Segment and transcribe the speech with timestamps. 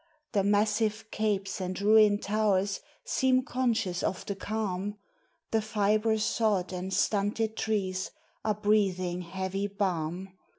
[0.31, 4.97] The massive capes and ruined towers seem conscious of the calm;
[5.51, 8.09] The fibrous sod and stunted trees
[8.43, 10.29] are breathing heavy balm.